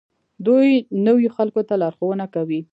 [0.45, 0.69] دوی
[1.05, 2.61] نویو خلکو ته لارښوونه کوي.